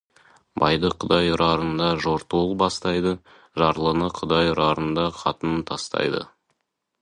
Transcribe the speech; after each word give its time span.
Байды 0.61 0.89
Құдай 1.01 1.27
ұрарында 1.33 1.89
жортуыл 2.05 2.55
бастайды, 2.61 3.11
жарлыны 3.65 4.09
Құдай 4.21 4.51
ұрарында 4.55 5.05
қатынын 5.21 5.63
тастайды. 5.73 6.25